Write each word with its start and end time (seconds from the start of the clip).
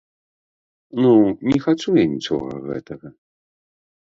Ну, 1.03 1.11
не 1.51 1.57
хачу 1.65 1.89
я 1.99 2.05
нічога 2.17 2.51
гэтага. 2.67 3.07